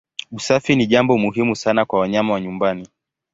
Usafi 0.31 0.75
ni 0.75 0.87
jambo 0.87 1.17
muhimu 1.17 1.55
sana 1.55 1.85
kwa 1.85 1.99
wanyama 1.99 2.33
wa 2.33 2.41
nyumbani. 2.41 2.87